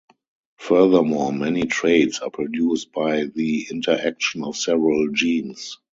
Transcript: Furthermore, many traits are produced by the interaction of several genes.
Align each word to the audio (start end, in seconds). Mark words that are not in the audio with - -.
Furthermore, 0.57 1.31
many 1.31 1.67
traits 1.67 2.21
are 2.21 2.31
produced 2.31 2.91
by 2.91 3.25
the 3.25 3.67
interaction 3.69 4.43
of 4.43 4.55
several 4.57 5.07
genes. 5.13 5.77